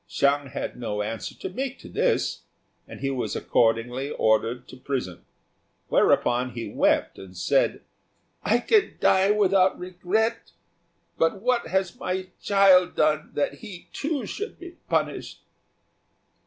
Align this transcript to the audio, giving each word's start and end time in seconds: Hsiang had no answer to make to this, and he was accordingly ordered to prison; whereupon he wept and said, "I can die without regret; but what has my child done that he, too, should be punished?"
Hsiang 0.09 0.47
had 0.47 0.77
no 0.79 1.03
answer 1.03 1.35
to 1.35 1.47
make 1.49 1.77
to 1.77 1.87
this, 1.87 2.41
and 2.87 3.01
he 3.01 3.11
was 3.11 3.35
accordingly 3.35 4.09
ordered 4.09 4.67
to 4.69 4.75
prison; 4.75 5.23
whereupon 5.89 6.53
he 6.53 6.67
wept 6.73 7.19
and 7.19 7.37
said, 7.37 7.83
"I 8.43 8.57
can 8.61 8.97
die 8.99 9.29
without 9.29 9.77
regret; 9.77 10.53
but 11.19 11.39
what 11.43 11.67
has 11.67 11.99
my 11.99 12.29
child 12.41 12.95
done 12.95 13.29
that 13.35 13.59
he, 13.59 13.89
too, 13.93 14.25
should 14.25 14.57
be 14.57 14.71
punished?" 14.89 15.41